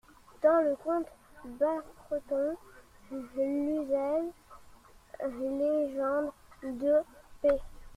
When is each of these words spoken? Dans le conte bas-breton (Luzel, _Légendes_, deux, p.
Dans 0.41 0.61
le 0.65 0.75
conte 0.83 1.05
bas-breton 1.59 2.57
(Luzel, 3.11 4.31
_Légendes_, 5.27 6.31
deux, 6.63 7.01
p. 7.43 7.49